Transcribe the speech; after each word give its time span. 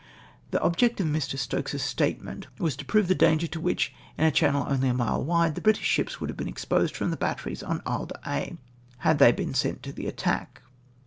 The 0.49 0.59
object 0.61 0.99
of 0.99 1.05
Mr. 1.05 1.37
Stokes's 1.37 1.83
statement 1.83 2.47
was 2.57 2.75
to 2.75 2.85
prove 2.85 3.07
the 3.07 3.13
danger 3.13 3.45
to 3.45 3.59
which, 3.61 3.93
in 4.17 4.25
a 4.25 4.31
channel 4.31 4.65
otily 4.65 4.89
a 4.89 4.93
mile 4.95 5.23
wide, 5.23 5.53
the 5.53 5.61
British 5.61 5.85
ships 5.85 6.19
would 6.19 6.27
have 6.31 6.37
been 6.37 6.47
ex 6.49 6.65
posed 6.65 6.95
from 6.97 7.11
the 7.11 7.17
batteries 7.17 7.61
on 7.61 7.83
He 7.85 8.05
d'Aix 8.25 8.57
had 8.97 9.19
they 9.19 9.31
been 9.31 9.53
sent 9.53 9.83
to 9.83 9.91
the 9.93 10.07
attack. 10.07 10.63